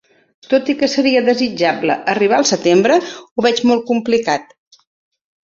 [0.51, 2.97] Tot i que seria desitjable arribar al setembre,
[3.35, 4.59] ho veig molt complicat.